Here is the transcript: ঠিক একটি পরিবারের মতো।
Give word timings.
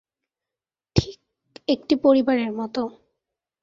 ঠিক 0.95 1.17
একটি 1.67 1.95
পরিবারের 2.03 2.51
মতো। 2.51 2.81